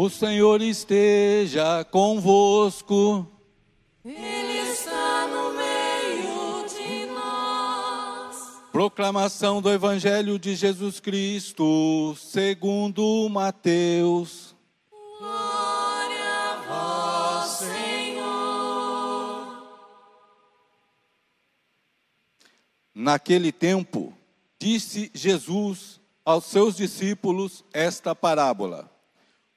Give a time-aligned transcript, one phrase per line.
[0.00, 3.26] O Senhor esteja convosco.
[4.04, 8.36] Ele está no meio de nós.
[8.70, 14.54] Proclamação do Evangelho de Jesus Cristo, segundo Mateus.
[15.18, 18.28] Glória a vós, Senhor.
[22.94, 24.16] Naquele tempo,
[24.60, 28.96] disse Jesus aos seus discípulos esta parábola: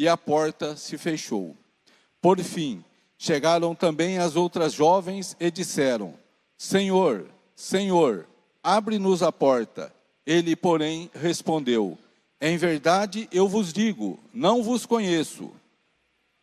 [0.00, 1.54] e a porta se fechou.
[2.22, 2.82] Por fim,
[3.18, 6.14] chegaram também as outras jovens e disseram:
[6.56, 8.26] Senhor, Senhor,
[8.62, 9.94] abre-nos a porta.
[10.24, 11.98] Ele, porém, respondeu:
[12.40, 15.52] Em verdade eu vos digo, não vos conheço.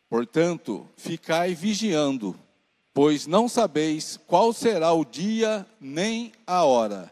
[0.08, 2.38] Portanto, ficai vigiando,
[2.94, 7.10] pois não sabeis qual será o dia nem a hora.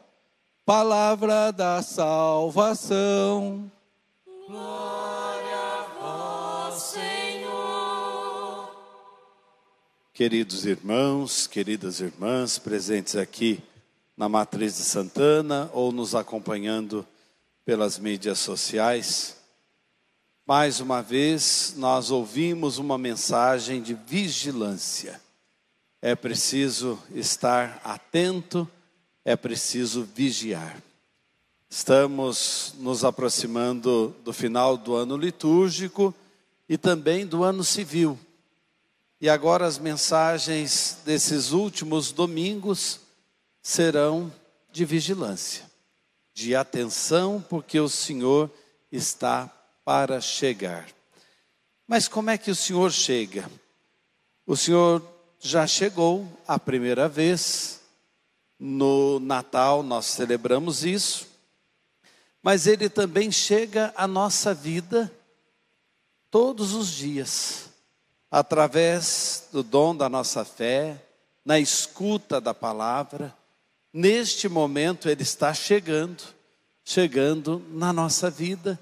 [0.64, 3.68] Palavra da salvação.
[4.46, 5.05] Glória
[10.16, 13.62] Queridos irmãos, queridas irmãs, presentes aqui
[14.16, 17.06] na Matriz de Santana ou nos acompanhando
[17.66, 19.36] pelas mídias sociais,
[20.46, 25.20] mais uma vez nós ouvimos uma mensagem de vigilância.
[26.00, 28.66] É preciso estar atento,
[29.22, 30.82] é preciso vigiar.
[31.68, 36.14] Estamos nos aproximando do final do ano litúrgico
[36.66, 38.18] e também do ano civil.
[39.20, 43.00] E agora as mensagens desses últimos domingos
[43.62, 44.32] serão
[44.70, 45.64] de vigilância,
[46.34, 48.50] de atenção, porque o Senhor
[48.92, 49.50] está
[49.84, 50.86] para chegar.
[51.86, 53.50] Mas como é que o Senhor chega?
[54.46, 55.02] O Senhor
[55.38, 57.80] já chegou a primeira vez,
[58.58, 61.26] no Natal nós celebramos isso,
[62.42, 65.12] mas ele também chega à nossa vida
[66.30, 67.65] todos os dias,
[68.30, 71.02] através do dom da nossa fé,
[71.44, 73.34] na escuta da palavra.
[73.92, 76.22] Neste momento ele está chegando,
[76.84, 78.78] chegando na nossa vida,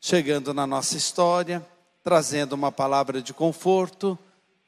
[0.00, 1.64] chegando na nossa história,
[2.02, 4.18] trazendo uma palavra de conforto,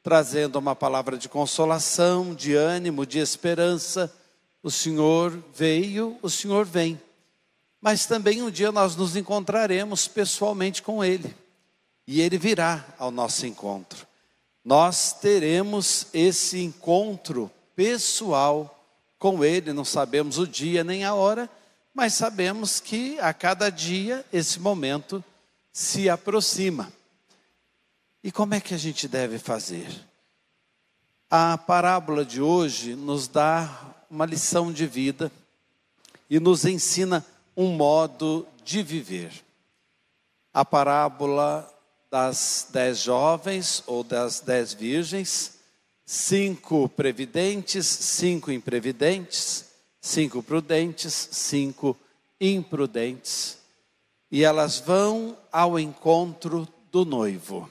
[0.03, 4.13] trazendo uma palavra de consolação, de ânimo, de esperança.
[4.63, 7.01] O Senhor veio, o Senhor vem.
[7.81, 11.35] Mas também um dia nós nos encontraremos pessoalmente com Ele.
[12.07, 14.08] E Ele virá ao nosso encontro.
[14.69, 18.79] Nós teremos esse encontro pessoal
[19.19, 21.49] com Ele, não sabemos o dia nem a hora,
[21.95, 25.25] mas sabemos que a cada dia esse momento
[25.73, 26.93] se aproxima.
[28.23, 29.89] E como é que a gente deve fazer?
[31.31, 35.33] A parábola de hoje nos dá uma lição de vida
[36.29, 37.25] e nos ensina
[37.57, 39.33] um modo de viver.
[40.53, 41.75] A parábola
[42.11, 45.59] das dez jovens ou das dez virgens,
[46.05, 49.67] cinco previdentes, cinco imprevidentes,
[50.01, 51.97] cinco prudentes, cinco
[52.41, 53.59] imprudentes,
[54.31, 57.69] e elas vão ao encontro do noivo.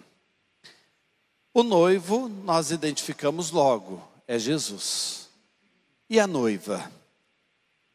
[1.53, 5.29] O noivo nós identificamos logo, é Jesus.
[6.09, 6.91] E a noiva?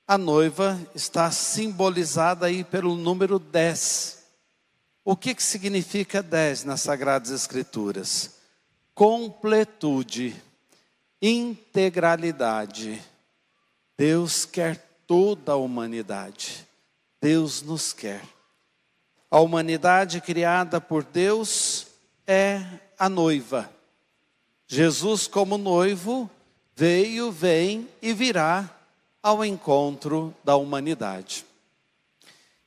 [0.06, 4.21] A noiva está simbolizada aí pelo número 10.
[5.04, 8.36] O que, que significa 10 nas Sagradas Escrituras?
[8.94, 10.34] Completude.
[11.20, 13.02] integralidade.
[13.96, 14.76] Deus quer
[15.06, 16.66] toda a humanidade.
[17.20, 18.22] Deus nos quer.
[19.30, 21.86] A humanidade criada por Deus
[22.26, 22.64] é
[22.98, 23.70] a noiva.
[24.68, 26.30] Jesus, como noivo,
[26.76, 28.70] veio, vem e virá
[29.22, 31.44] ao encontro da humanidade.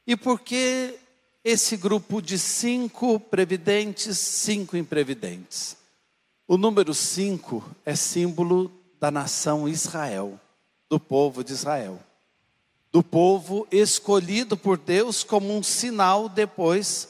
[0.08, 0.98] E por que
[1.46, 5.78] esse grupo de cinco previdentes, cinco imprevidentes?
[6.48, 10.40] O número cinco é símbolo da nação Israel,
[10.90, 12.00] do povo de Israel.
[12.92, 17.10] Do povo escolhido por Deus como um sinal depois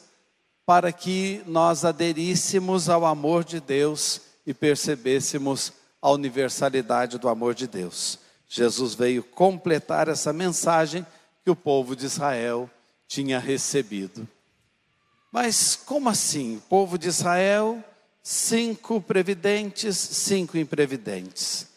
[0.66, 5.72] para que nós aderíssemos ao amor de Deus e percebêssemos
[6.02, 8.20] a universalidade do amor de Deus.
[8.50, 11.06] Jesus veio completar essa mensagem
[11.42, 12.70] que o povo de Israel
[13.08, 14.28] tinha recebido.
[15.32, 16.58] Mas como assim?
[16.58, 17.84] O povo de Israel,
[18.24, 21.68] cinco previdentes, cinco imprevidentes.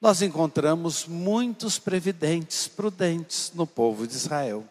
[0.00, 4.66] Nós encontramos muitos previdentes, prudentes no povo de Israel.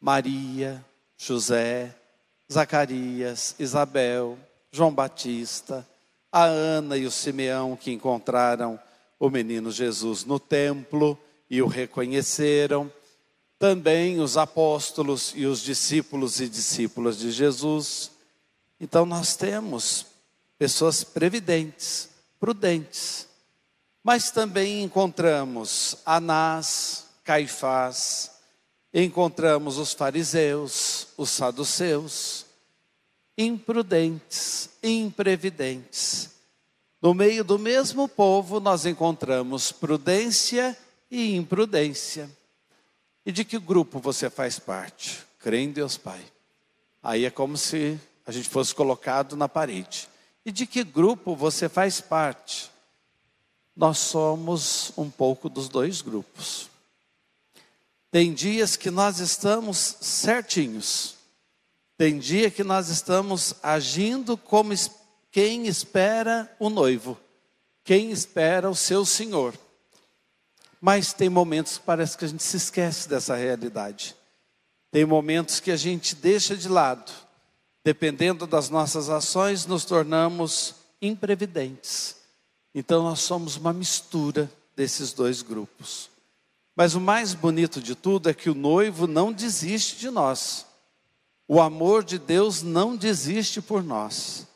[0.00, 0.84] Maria,
[1.16, 1.94] José,
[2.50, 4.38] Zacarias, Isabel,
[4.70, 5.86] João Batista,
[6.30, 8.78] a Ana e o Simeão que encontraram
[9.18, 11.18] o menino Jesus no templo
[11.50, 12.92] e o reconheceram,
[13.58, 18.10] também os apóstolos e os discípulos e discípulas de Jesus.
[18.80, 20.06] Então nós temos
[20.56, 22.08] pessoas previdentes,
[22.38, 23.26] prudentes,
[24.02, 28.30] mas também encontramos Anás, Caifás,
[28.94, 32.46] encontramos os fariseus, os saduceus,
[33.36, 36.30] imprudentes, imprevidentes.
[37.02, 40.76] No meio do mesmo povo, nós encontramos prudência
[41.10, 42.37] e imprudência.
[43.24, 45.24] E de que grupo você faz parte?
[45.38, 46.24] Crê em Deus Pai.
[47.02, 50.08] Aí é como se a gente fosse colocado na parede.
[50.44, 52.70] E de que grupo você faz parte?
[53.76, 56.68] Nós somos um pouco dos dois grupos.
[58.10, 61.16] Tem dias que nós estamos certinhos.
[61.96, 64.72] Tem dia que nós estamos agindo como
[65.30, 67.18] quem espera o noivo,
[67.84, 69.54] quem espera o seu Senhor.
[70.80, 74.14] Mas tem momentos que parece que a gente se esquece dessa realidade.
[74.90, 77.12] Tem momentos que a gente deixa de lado.
[77.84, 82.16] Dependendo das nossas ações, nos tornamos imprevidentes.
[82.74, 86.10] Então nós somos uma mistura desses dois grupos.
[86.76, 90.64] Mas o mais bonito de tudo é que o noivo não desiste de nós.
[91.48, 94.46] O amor de Deus não desiste por nós.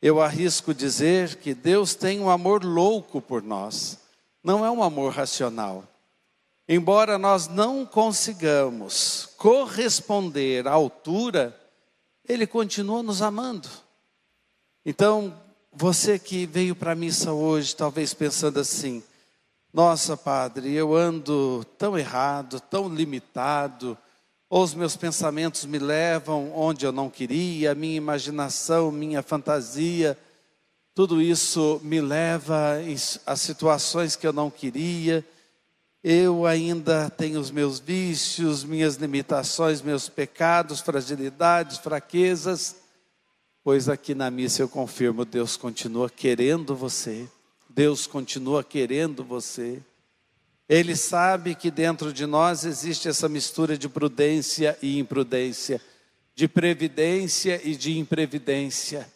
[0.00, 3.98] Eu arrisco dizer que Deus tem um amor louco por nós,
[4.42, 5.84] não é um amor racional.
[6.68, 11.58] Embora nós não consigamos corresponder à altura,
[12.28, 13.68] Ele continua nos amando.
[14.84, 15.34] Então,
[15.72, 19.02] você que veio para a missa hoje, talvez pensando assim:
[19.72, 23.96] nossa, Padre, eu ando tão errado, tão limitado,
[24.50, 30.16] ou os meus pensamentos me levam onde eu não queria, minha imaginação, minha fantasia,
[30.94, 32.76] tudo isso me leva
[33.24, 35.24] a situações que eu não queria.
[36.04, 42.76] Eu ainda tenho os meus vícios, minhas limitações, meus pecados, fragilidades, fraquezas.
[43.64, 47.28] Pois aqui na missa eu confirmo, Deus continua querendo você.
[47.70, 49.80] Deus continua querendo você.
[50.68, 55.80] Ele sabe que dentro de nós existe essa mistura de prudência e imprudência,
[56.34, 59.06] de previdência e de imprevidência.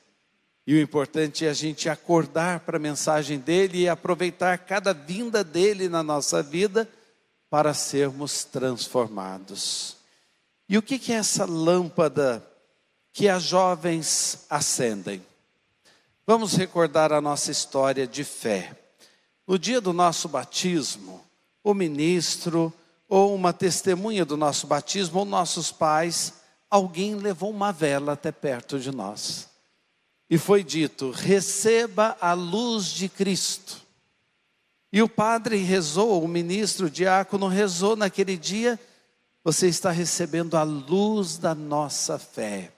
[0.67, 5.45] E o importante é a gente acordar para a mensagem dele e aproveitar cada vinda
[5.45, 6.89] dele na nossa vida
[7.49, 9.97] para sermos transformados.
[10.69, 12.45] E o que é essa lâmpada
[13.13, 15.25] que as jovens acendem?
[16.27, 18.77] Vamos recordar a nossa história de fé.
[19.47, 21.25] No dia do nosso batismo,
[21.63, 22.75] o ministro
[23.09, 26.33] ou uma testemunha do nosso batismo, ou nossos pais,
[26.69, 29.49] alguém levou uma vela até perto de nós.
[30.29, 33.81] E foi dito: receba a luz de Cristo.
[34.93, 38.79] E o padre rezou, o ministro, o diácono rezou naquele dia:
[39.45, 42.73] você está recebendo a luz da nossa fé.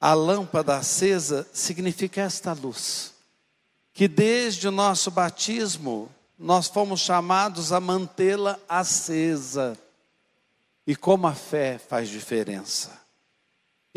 [0.00, 3.12] A lâmpada acesa significa esta luz,
[3.92, 9.76] que desde o nosso batismo nós fomos chamados a mantê-la acesa.
[10.86, 13.05] E como a fé faz diferença.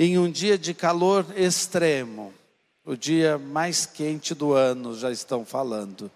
[0.02, 2.34] Em um dia de calor extremo,
[2.86, 6.10] o dia mais quente do ano, já estão falando,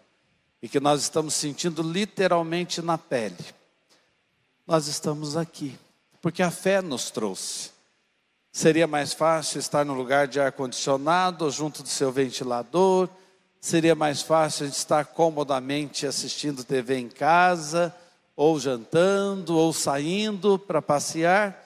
[0.61, 3.35] e que nós estamos sentindo literalmente na pele,
[4.65, 5.77] nós estamos aqui,
[6.21, 7.71] porque a fé nos trouxe.
[8.53, 13.09] Seria mais fácil estar no lugar de ar-condicionado, junto do seu ventilador,
[13.59, 17.93] seria mais fácil estar comodamente assistindo TV em casa,
[18.33, 21.62] ou jantando, ou saindo para passear,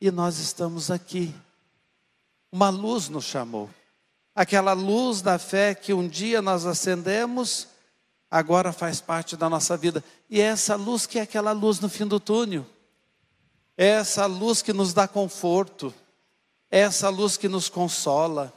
[0.00, 1.34] e nós estamos aqui.
[2.50, 3.68] Uma luz nos chamou.
[4.34, 7.68] Aquela luz da fé que um dia nós acendemos,
[8.30, 10.02] agora faz parte da nossa vida.
[10.30, 12.64] E é essa luz que é aquela luz no fim do túnel.
[13.76, 15.92] É essa luz que nos dá conforto.
[16.70, 18.52] É essa luz que nos consola.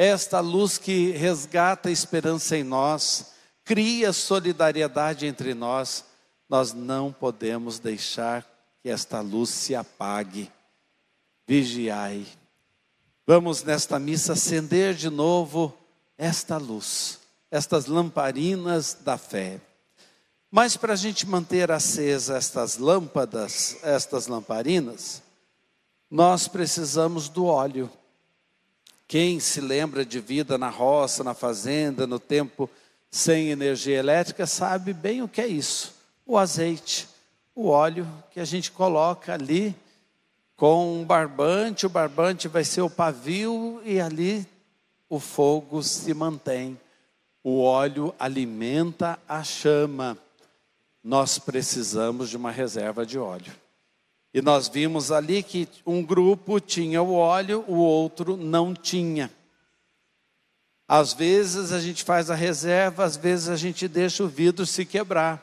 [0.00, 3.32] É esta luz que resgata a esperança em nós,
[3.64, 6.04] cria solidariedade entre nós.
[6.48, 8.46] Nós não podemos deixar
[8.80, 10.48] que esta luz se apague.
[11.48, 12.26] Vigiai.
[13.26, 15.74] Vamos nesta missa acender de novo
[16.18, 19.58] esta luz, estas lamparinas da fé.
[20.50, 25.22] Mas para a gente manter acesa estas lâmpadas, estas lamparinas,
[26.10, 27.90] nós precisamos do óleo.
[29.06, 32.68] Quem se lembra de vida na roça, na fazenda, no tempo
[33.10, 35.94] sem energia elétrica, sabe bem o que é isso.
[36.26, 37.08] O azeite,
[37.54, 39.74] o óleo que a gente coloca ali
[40.58, 44.44] com um barbante, o barbante vai ser o pavio e ali
[45.08, 46.76] o fogo se mantém.
[47.44, 50.18] O óleo alimenta a chama.
[51.02, 53.52] Nós precisamos de uma reserva de óleo.
[54.34, 59.30] E nós vimos ali que um grupo tinha o óleo, o outro não tinha.
[60.88, 64.84] Às vezes a gente faz a reserva, às vezes a gente deixa o vidro se
[64.84, 65.40] quebrar.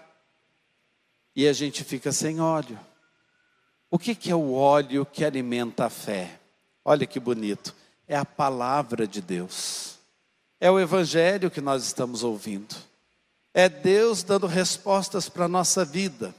[1.34, 2.78] E a gente fica sem óleo.
[3.96, 6.38] O que, que é o óleo que alimenta a fé?
[6.84, 7.74] Olha que bonito.
[8.06, 9.96] É a palavra de Deus.
[10.60, 12.76] É o evangelho que nós estamos ouvindo.
[13.54, 16.36] É Deus dando respostas para a nossa vida.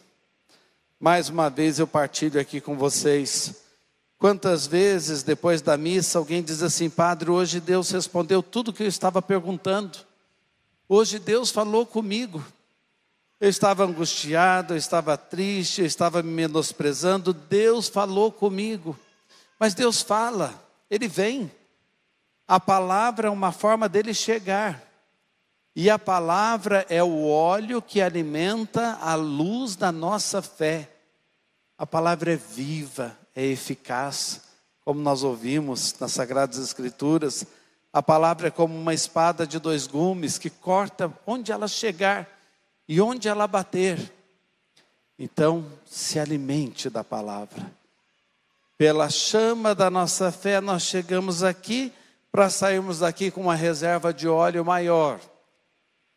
[1.00, 3.54] Mais uma vez eu partilho aqui com vocês.
[4.18, 8.82] Quantas vezes depois da missa alguém diz assim, Padre, hoje Deus respondeu tudo o que
[8.82, 9.96] eu estava perguntando.
[10.86, 12.44] Hoje Deus falou comigo.
[13.38, 17.34] Eu estava angustiado, eu estava triste, eu estava me menosprezando.
[17.34, 18.98] Deus falou comigo.
[19.58, 20.54] Mas Deus fala,
[20.90, 21.50] Ele vem.
[22.48, 24.82] A palavra é uma forma dele chegar.
[25.74, 30.90] E a palavra é o óleo que alimenta a luz da nossa fé.
[31.76, 34.40] A palavra é viva, é eficaz,
[34.82, 37.44] como nós ouvimos nas Sagradas Escrituras.
[37.92, 42.35] A palavra é como uma espada de dois gumes que corta onde ela chegar
[42.88, 44.12] e onde ela bater.
[45.18, 47.72] Então, se alimente da palavra.
[48.76, 51.92] Pela chama da nossa fé, nós chegamos aqui
[52.30, 55.18] para sairmos daqui com uma reserva de óleo maior.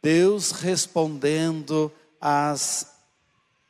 [0.01, 2.99] Deus respondendo às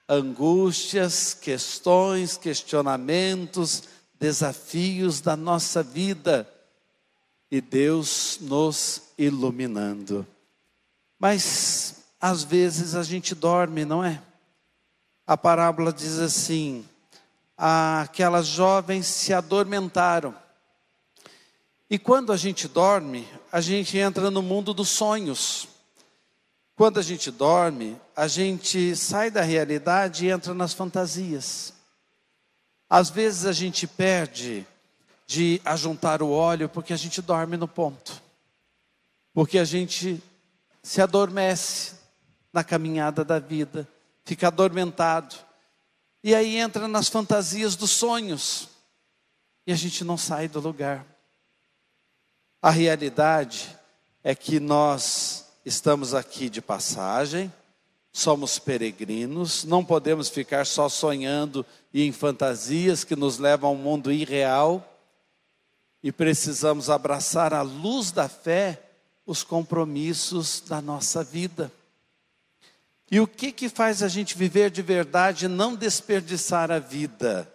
[0.07, 3.83] angústias, questões, questionamentos,
[4.19, 6.51] desafios da nossa vida
[7.51, 10.25] e Deus nos iluminando.
[11.19, 14.21] Mas às vezes a gente dorme, não é?
[15.25, 16.85] A parábola diz assim:
[17.57, 20.35] aquelas jovens se adormentaram.
[21.89, 25.67] E quando a gente dorme, a gente entra no mundo dos sonhos.
[26.75, 31.73] Quando a gente dorme, a gente sai da realidade e entra nas fantasias.
[32.89, 34.65] Às vezes a gente perde
[35.27, 38.21] de ajuntar o óleo porque a gente dorme no ponto.
[39.33, 40.23] Porque a gente
[40.81, 41.98] se adormece
[42.51, 43.87] na caminhada da vida,
[44.25, 45.35] fica adormentado.
[46.23, 48.69] E aí entra nas fantasias dos sonhos.
[49.65, 51.05] E a gente não sai do lugar.
[52.61, 53.77] A realidade
[54.23, 57.53] é que nós estamos aqui de passagem,
[58.11, 63.77] somos peregrinos, não podemos ficar só sonhando e em fantasias que nos levam a um
[63.77, 64.85] mundo irreal
[66.03, 68.81] e precisamos abraçar à luz da fé
[69.25, 71.71] os compromissos da nossa vida.
[73.11, 77.51] E o que que faz a gente viver de verdade e não desperdiçar a vida?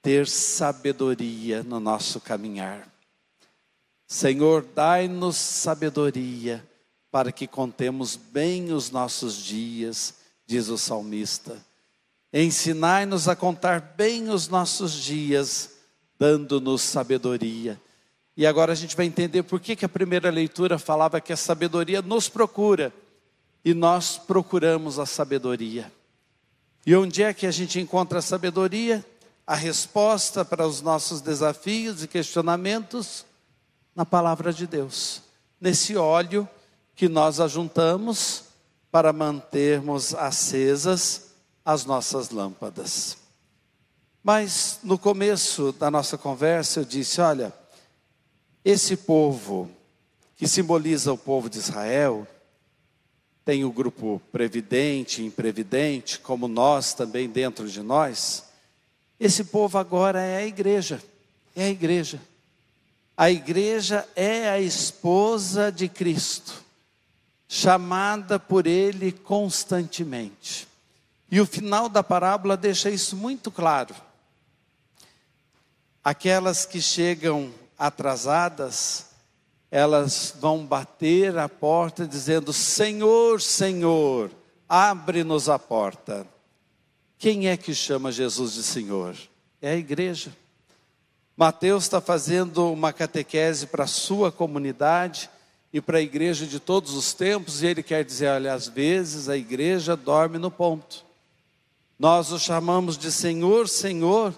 [0.00, 2.88] Ter sabedoria no nosso caminhar.
[4.06, 6.66] Senhor, dai-nos sabedoria
[7.10, 10.14] para que contemos bem os nossos dias,
[10.46, 11.56] diz o salmista.
[12.32, 15.70] Ensinai-nos a contar bem os nossos dias,
[16.18, 17.78] dando-nos sabedoria.
[18.34, 21.36] E agora a gente vai entender por que, que a primeira leitura falava que a
[21.36, 22.90] sabedoria nos procura
[23.64, 25.92] e nós procuramos a sabedoria.
[26.84, 29.04] E onde é que a gente encontra a sabedoria?
[29.46, 33.24] A resposta para os nossos desafios e questionamentos
[33.94, 35.22] na palavra de Deus,
[35.60, 36.48] nesse óleo
[36.96, 38.44] que nós ajuntamos
[38.90, 41.32] para mantermos acesas
[41.64, 43.16] as nossas lâmpadas.
[44.22, 47.52] Mas no começo da nossa conversa eu disse: olha,
[48.64, 49.70] esse povo
[50.36, 52.26] que simboliza o povo de Israel,
[53.44, 58.44] tem o grupo previdente imprevidente, como nós também dentro de nós.
[59.18, 61.02] Esse povo agora é a igreja,
[61.54, 62.20] é a igreja.
[63.16, 66.62] A igreja é a esposa de Cristo,
[67.48, 70.66] chamada por Ele constantemente.
[71.30, 73.94] E o final da parábola deixa isso muito claro.
[76.02, 79.06] Aquelas que chegam atrasadas,
[79.72, 84.30] elas vão bater a porta dizendo: Senhor, Senhor,
[84.68, 86.26] abre-nos a porta.
[87.16, 89.16] Quem é que chama Jesus de Senhor?
[89.62, 90.30] É a igreja.
[91.34, 95.30] Mateus está fazendo uma catequese para a sua comunidade
[95.72, 99.30] e para a igreja de todos os tempos, e ele quer dizer: olha, às vezes
[99.30, 101.02] a igreja dorme no ponto.
[101.98, 104.34] Nós o chamamos de Senhor, Senhor,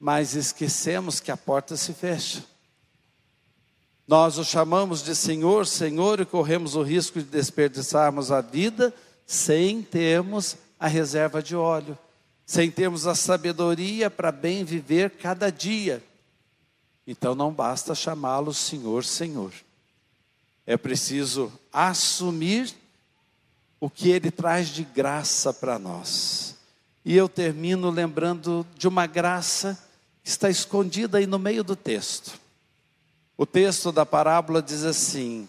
[0.00, 2.53] mas esquecemos que a porta se fecha.
[4.06, 8.92] Nós o chamamos de Senhor, Senhor e corremos o risco de desperdiçarmos a vida
[9.26, 11.98] sem termos a reserva de óleo,
[12.44, 16.02] sem termos a sabedoria para bem viver cada dia.
[17.06, 19.52] Então não basta chamá-lo Senhor, Senhor.
[20.66, 22.74] É preciso assumir
[23.80, 26.56] o que ele traz de graça para nós.
[27.04, 29.78] E eu termino lembrando de uma graça
[30.22, 32.43] que está escondida aí no meio do texto.
[33.36, 35.48] O texto da parábola diz assim: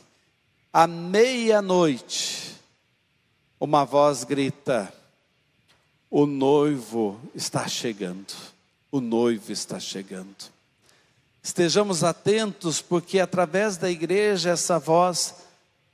[0.73, 2.55] à meia-noite,
[3.59, 4.91] uma voz grita:
[6.09, 8.33] o noivo está chegando,
[8.91, 10.55] o noivo está chegando.
[11.43, 15.35] Estejamos atentos, porque através da igreja essa voz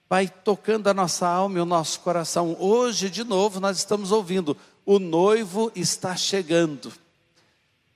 [0.09, 2.55] vai tocando a nossa alma e o nosso coração.
[2.57, 4.55] Hoje, de novo, nós estamos ouvindo:
[4.85, 6.93] o noivo está chegando.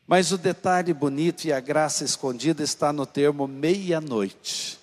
[0.08, 4.80] Mas o detalhe bonito e a graça escondida está no termo meia-noite.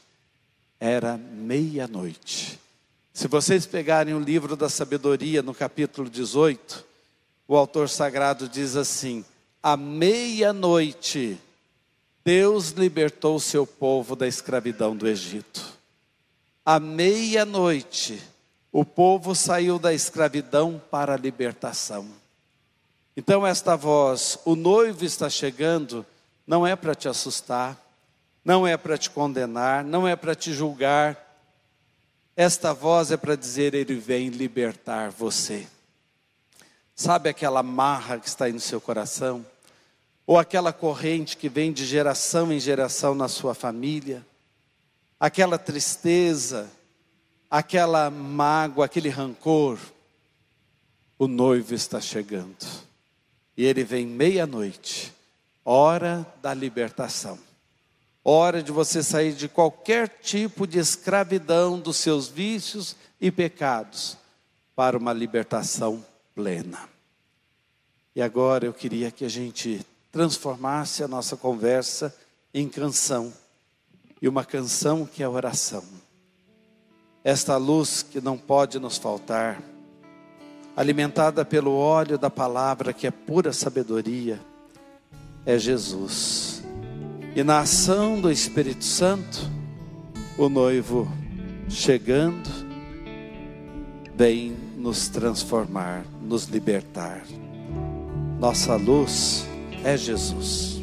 [0.81, 2.59] Era meia-noite.
[3.13, 6.85] Se vocês pegarem o livro da sabedoria, no capítulo 18,
[7.47, 9.25] o autor sagrado diz assim:
[9.63, 11.39] à meia-noite,
[12.25, 15.79] Deus libertou o seu povo da escravidão do Egito.
[16.65, 18.21] À meia-noite,
[18.73, 22.09] o povo saiu da escravidão para a libertação.
[23.17, 26.05] Então, esta voz, o noivo está chegando,
[26.47, 27.79] não é para te assustar,
[28.45, 31.19] não é para te condenar, não é para te julgar.
[32.35, 35.67] Esta voz é para dizer: Ele vem libertar você.
[36.95, 39.45] Sabe aquela marra que está aí no seu coração?
[40.27, 44.25] Ou aquela corrente que vem de geração em geração na sua família?
[45.19, 46.71] Aquela tristeza,
[47.51, 49.79] aquela mágoa, aquele rancor?
[51.19, 52.57] O noivo está chegando.
[53.57, 55.13] E ele vem meia-noite,
[55.65, 57.39] hora da libertação.
[58.25, 64.17] Hora de você sair de qualquer tipo de escravidão dos seus vícios e pecados
[64.77, 66.89] para uma libertação plena.
[68.15, 72.15] E agora eu queria que a gente transformasse a nossa conversa
[72.53, 73.33] em canção.
[74.21, 75.83] E uma canção que é oração.
[77.25, 79.63] Esta luz que não pode nos faltar
[80.77, 84.41] alimentada pelo óleo da palavra que é pura sabedoria,
[85.45, 86.63] é Jesus.
[87.35, 89.51] E na ação do Espírito Santo,
[90.37, 91.11] o noivo
[91.69, 92.51] chegando,
[94.15, 97.23] vem nos transformar, nos libertar.
[98.39, 99.47] Nossa luz
[99.85, 100.82] é Jesus.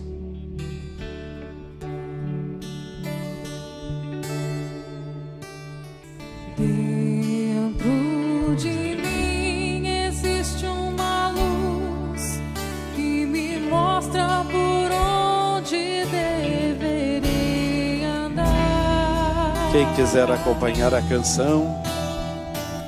[19.71, 21.79] Quem quiser acompanhar a canção.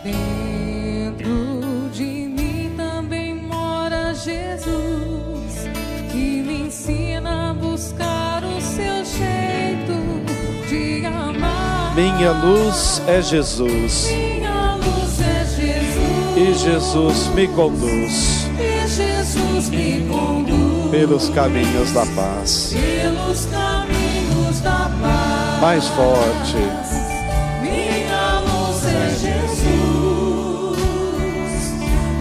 [0.03, 5.69] Dentro de mim também mora Jesus,
[6.11, 9.93] que me ensina a buscar o seu jeito
[10.67, 11.93] de amar.
[11.95, 14.07] Minha luz é Jesus.
[14.07, 16.35] Minha luz é Jesus.
[16.35, 18.49] E Jesus me conduz.
[18.59, 22.73] E Jesus me conduz pelos caminhos da paz.
[22.73, 25.30] pelos caminhos da paz.
[25.61, 26.57] Mais forte.
[27.61, 29.61] Minha luz é Jesus,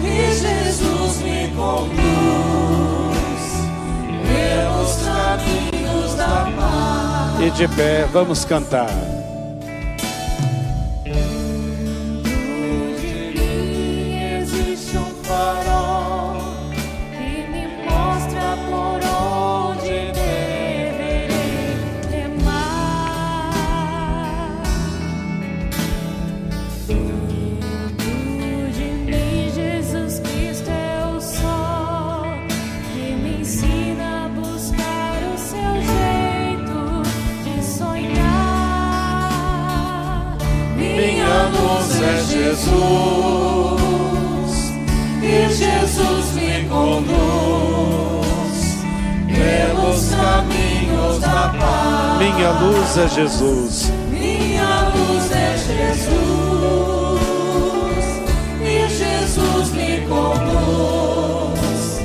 [0.05, 2.01] e Jesus me conduz
[4.29, 7.41] pelos caminhos da paz.
[7.41, 9.20] E de pé, vamos cantar.
[42.51, 43.79] Jesus,
[45.23, 48.59] e Jesus me conduz
[49.29, 52.19] pelos caminhos da paz.
[52.19, 53.93] Minha luz é Jesus.
[54.11, 56.01] Minha luz é Jesus,
[58.61, 62.01] e Jesus me conduz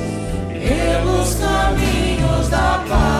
[0.52, 3.15] pelos caminhos da paz.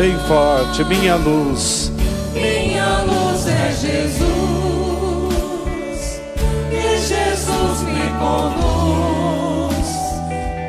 [0.00, 1.92] Bem forte, minha luz.
[2.32, 4.22] Minha luz é Jesus,
[6.72, 9.86] e Jesus me conduz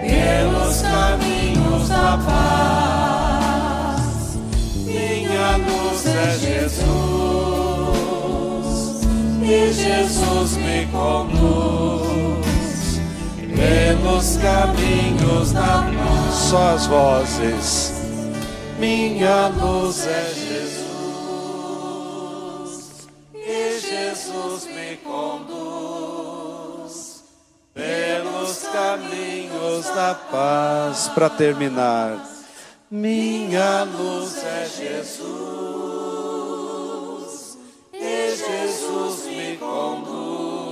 [0.01, 4.01] pelos caminhos da paz.
[4.85, 6.81] Minha luz é Jesus,
[9.41, 12.99] e Jesus me conduz
[13.55, 16.33] pelos caminhos da paz.
[16.33, 18.00] Só as vozes.
[18.81, 20.81] Minha luz é Jesus.
[23.35, 26.41] E Jesus me conduz
[27.75, 31.09] pelos caminhos da paz.
[31.09, 32.27] Para terminar.
[32.89, 35.29] Minha luz é Jesus,
[37.93, 40.71] e Jesus me conduz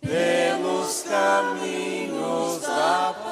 [0.00, 3.29] pelos caminhos da paz.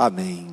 [0.00, 0.49] Amém.